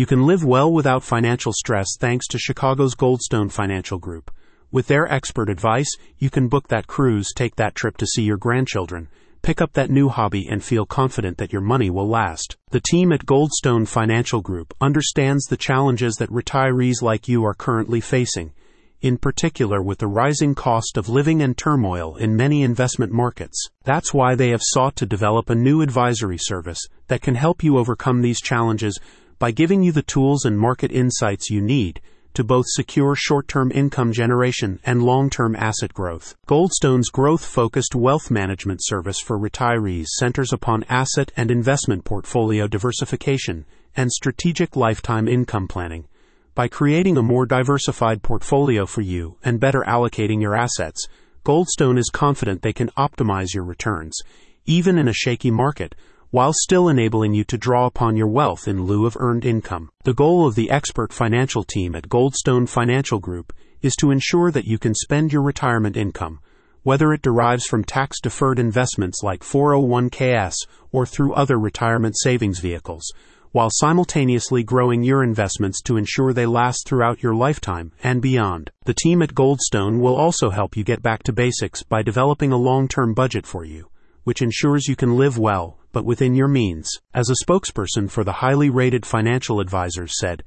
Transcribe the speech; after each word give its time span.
You 0.00 0.06
can 0.06 0.24
live 0.24 0.42
well 0.42 0.72
without 0.72 1.02
financial 1.02 1.52
stress 1.52 1.88
thanks 1.98 2.26
to 2.28 2.38
Chicago's 2.38 2.94
Goldstone 2.94 3.52
Financial 3.52 3.98
Group. 3.98 4.30
With 4.72 4.86
their 4.86 5.06
expert 5.12 5.50
advice, 5.50 5.90
you 6.16 6.30
can 6.30 6.48
book 6.48 6.68
that 6.68 6.86
cruise, 6.86 7.34
take 7.36 7.56
that 7.56 7.74
trip 7.74 7.98
to 7.98 8.06
see 8.06 8.22
your 8.22 8.38
grandchildren, 8.38 9.08
pick 9.42 9.60
up 9.60 9.74
that 9.74 9.90
new 9.90 10.08
hobby, 10.08 10.48
and 10.48 10.64
feel 10.64 10.86
confident 10.86 11.36
that 11.36 11.52
your 11.52 11.60
money 11.60 11.90
will 11.90 12.08
last. 12.08 12.56
The 12.70 12.80
team 12.80 13.12
at 13.12 13.26
Goldstone 13.26 13.86
Financial 13.86 14.40
Group 14.40 14.72
understands 14.80 15.44
the 15.44 15.58
challenges 15.58 16.14
that 16.14 16.30
retirees 16.30 17.02
like 17.02 17.28
you 17.28 17.44
are 17.44 17.52
currently 17.52 18.00
facing, 18.00 18.54
in 19.02 19.18
particular 19.18 19.82
with 19.82 19.98
the 19.98 20.06
rising 20.06 20.54
cost 20.54 20.96
of 20.96 21.10
living 21.10 21.42
and 21.42 21.58
turmoil 21.58 22.16
in 22.16 22.34
many 22.34 22.62
investment 22.62 23.12
markets. 23.12 23.68
That's 23.84 24.14
why 24.14 24.34
they 24.34 24.48
have 24.48 24.62
sought 24.62 24.96
to 24.96 25.04
develop 25.04 25.50
a 25.50 25.54
new 25.54 25.82
advisory 25.82 26.38
service 26.38 26.80
that 27.08 27.20
can 27.20 27.34
help 27.34 27.62
you 27.62 27.76
overcome 27.76 28.22
these 28.22 28.40
challenges 28.40 28.98
by 29.40 29.50
giving 29.50 29.82
you 29.82 29.90
the 29.90 30.02
tools 30.02 30.44
and 30.44 30.58
market 30.58 30.92
insights 30.92 31.48
you 31.48 31.62
need 31.62 31.98
to 32.34 32.44
both 32.44 32.66
secure 32.68 33.14
short 33.16 33.48
term 33.48 33.72
income 33.72 34.12
generation 34.12 34.78
and 34.84 35.02
long 35.02 35.30
term 35.30 35.56
asset 35.56 35.94
growth. 35.94 36.36
Goldstone's 36.46 37.08
growth 37.08 37.42
focused 37.42 37.94
wealth 37.94 38.30
management 38.30 38.80
service 38.84 39.18
for 39.18 39.38
retirees 39.38 40.08
centers 40.18 40.52
upon 40.52 40.84
asset 40.90 41.32
and 41.38 41.50
investment 41.50 42.04
portfolio 42.04 42.68
diversification 42.68 43.64
and 43.96 44.12
strategic 44.12 44.76
lifetime 44.76 45.26
income 45.26 45.66
planning. 45.66 46.06
By 46.54 46.68
creating 46.68 47.16
a 47.16 47.22
more 47.22 47.46
diversified 47.46 48.22
portfolio 48.22 48.84
for 48.84 49.00
you 49.00 49.38
and 49.42 49.58
better 49.58 49.82
allocating 49.88 50.42
your 50.42 50.54
assets, 50.54 51.08
Goldstone 51.46 51.98
is 51.98 52.10
confident 52.12 52.60
they 52.60 52.74
can 52.74 52.90
optimize 52.90 53.54
your 53.54 53.64
returns, 53.64 54.20
even 54.66 54.98
in 54.98 55.08
a 55.08 55.14
shaky 55.14 55.50
market 55.50 55.94
while 56.32 56.52
still 56.52 56.88
enabling 56.88 57.34
you 57.34 57.42
to 57.42 57.58
draw 57.58 57.86
upon 57.86 58.16
your 58.16 58.28
wealth 58.28 58.68
in 58.68 58.84
lieu 58.84 59.04
of 59.04 59.16
earned 59.18 59.44
income. 59.44 59.90
The 60.04 60.14
goal 60.14 60.46
of 60.46 60.54
the 60.54 60.70
expert 60.70 61.12
financial 61.12 61.64
team 61.64 61.96
at 61.96 62.08
Goldstone 62.08 62.68
Financial 62.68 63.18
Group 63.18 63.52
is 63.82 63.96
to 63.96 64.12
ensure 64.12 64.52
that 64.52 64.64
you 64.64 64.78
can 64.78 64.94
spend 64.94 65.32
your 65.32 65.42
retirement 65.42 65.96
income, 65.96 66.38
whether 66.84 67.12
it 67.12 67.22
derives 67.22 67.66
from 67.66 67.82
tax 67.82 68.20
deferred 68.20 68.60
investments 68.60 69.24
like 69.24 69.40
401ks 69.40 70.54
or 70.92 71.04
through 71.04 71.34
other 71.34 71.58
retirement 71.58 72.14
savings 72.16 72.60
vehicles, 72.60 73.12
while 73.50 73.68
simultaneously 73.68 74.62
growing 74.62 75.02
your 75.02 75.24
investments 75.24 75.82
to 75.82 75.96
ensure 75.96 76.32
they 76.32 76.46
last 76.46 76.86
throughout 76.86 77.24
your 77.24 77.34
lifetime 77.34 77.90
and 78.04 78.22
beyond. 78.22 78.70
The 78.84 78.94
team 78.94 79.20
at 79.20 79.34
Goldstone 79.34 79.98
will 79.98 80.14
also 80.14 80.50
help 80.50 80.76
you 80.76 80.84
get 80.84 81.02
back 81.02 81.24
to 81.24 81.32
basics 81.32 81.82
by 81.82 82.02
developing 82.02 82.52
a 82.52 82.56
long 82.56 82.86
term 82.86 83.14
budget 83.14 83.46
for 83.46 83.64
you, 83.64 83.88
which 84.22 84.42
ensures 84.42 84.86
you 84.86 84.94
can 84.94 85.16
live 85.16 85.36
well 85.36 85.79
but 85.92 86.04
within 86.04 86.34
your 86.34 86.48
means. 86.48 86.90
As 87.14 87.30
a 87.30 87.44
spokesperson 87.44 88.10
for 88.10 88.24
the 88.24 88.32
highly 88.32 88.70
rated 88.70 89.04
financial 89.04 89.60
advisors 89.60 90.18
said, 90.18 90.42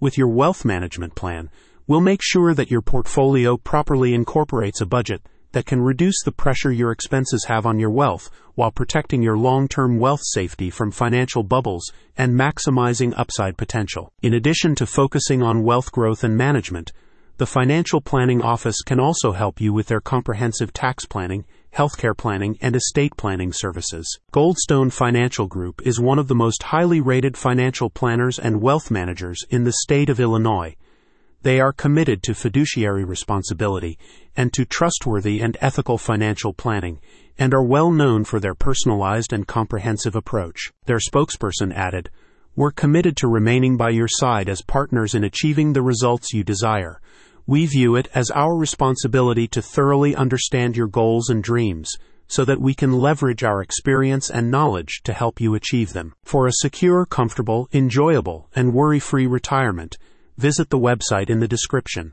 with 0.00 0.18
your 0.18 0.28
wealth 0.28 0.64
management 0.64 1.14
plan, 1.14 1.50
we'll 1.86 2.00
make 2.00 2.20
sure 2.22 2.54
that 2.54 2.70
your 2.70 2.82
portfolio 2.82 3.56
properly 3.56 4.14
incorporates 4.14 4.80
a 4.80 4.86
budget 4.86 5.22
that 5.52 5.64
can 5.64 5.80
reduce 5.80 6.22
the 6.22 6.32
pressure 6.32 6.70
your 6.70 6.92
expenses 6.92 7.46
have 7.46 7.64
on 7.64 7.78
your 7.78 7.90
wealth 7.90 8.30
while 8.56 8.70
protecting 8.70 9.22
your 9.22 9.38
long 9.38 9.68
term 9.68 9.98
wealth 9.98 10.20
safety 10.22 10.68
from 10.68 10.90
financial 10.90 11.42
bubbles 11.42 11.90
and 12.16 12.38
maximizing 12.38 13.14
upside 13.16 13.56
potential. 13.56 14.12
In 14.22 14.34
addition 14.34 14.74
to 14.74 14.86
focusing 14.86 15.42
on 15.42 15.62
wealth 15.62 15.92
growth 15.92 16.24
and 16.24 16.36
management, 16.36 16.92
the 17.38 17.46
Financial 17.46 18.00
Planning 18.00 18.42
Office 18.42 18.82
can 18.82 18.98
also 18.98 19.32
help 19.32 19.60
you 19.60 19.72
with 19.72 19.88
their 19.88 20.00
comprehensive 20.00 20.72
tax 20.72 21.04
planning 21.04 21.44
healthcare 21.76 22.16
planning, 22.16 22.56
and 22.62 22.74
estate 22.74 23.14
planning 23.18 23.52
services. 23.52 24.18
Goldstone 24.32 24.90
Financial 24.90 25.46
Group 25.46 25.86
is 25.86 26.00
one 26.00 26.18
of 26.18 26.26
the 26.26 26.34
most 26.34 26.62
highly 26.62 27.02
rated 27.02 27.36
financial 27.36 27.90
planners 27.90 28.38
and 28.38 28.62
wealth 28.62 28.90
managers 28.90 29.44
in 29.50 29.64
the 29.64 29.72
state 29.72 30.08
of 30.08 30.18
Illinois. 30.18 30.74
They 31.42 31.60
are 31.60 31.74
committed 31.74 32.22
to 32.22 32.34
fiduciary 32.34 33.04
responsibility 33.04 33.98
and 34.34 34.54
to 34.54 34.64
trustworthy 34.64 35.40
and 35.40 35.58
ethical 35.60 35.98
financial 35.98 36.54
planning 36.54 36.98
and 37.38 37.52
are 37.52 37.62
well 37.62 37.90
known 37.90 38.24
for 38.24 38.40
their 38.40 38.54
personalized 38.54 39.34
and 39.34 39.46
comprehensive 39.46 40.16
approach. 40.16 40.72
Their 40.86 40.98
spokesperson 40.98 41.74
added, 41.74 42.08
We're 42.54 42.70
committed 42.70 43.18
to 43.18 43.28
remaining 43.28 43.76
by 43.76 43.90
your 43.90 44.08
side 44.08 44.48
as 44.48 44.62
partners 44.62 45.14
in 45.14 45.24
achieving 45.24 45.74
the 45.74 45.82
results 45.82 46.32
you 46.32 46.42
desire 46.42 47.02
we 47.46 47.66
view 47.66 47.94
it 47.94 48.08
as 48.14 48.30
our 48.32 48.56
responsibility 48.56 49.46
to 49.48 49.62
thoroughly 49.62 50.16
understand 50.16 50.76
your 50.76 50.88
goals 50.88 51.28
and 51.28 51.44
dreams 51.44 51.96
so 52.28 52.44
that 52.44 52.60
we 52.60 52.74
can 52.74 52.92
leverage 52.92 53.44
our 53.44 53.62
experience 53.62 54.28
and 54.28 54.50
knowledge 54.50 55.00
to 55.04 55.12
help 55.12 55.40
you 55.40 55.54
achieve 55.54 55.92
them. 55.92 56.12
For 56.24 56.46
a 56.46 56.52
secure, 56.52 57.06
comfortable, 57.06 57.68
enjoyable, 57.72 58.48
and 58.54 58.74
worry 58.74 58.98
free 58.98 59.26
retirement, 59.26 59.96
visit 60.36 60.70
the 60.70 60.78
website 60.78 61.30
in 61.30 61.40
the 61.40 61.48
description. 61.48 62.12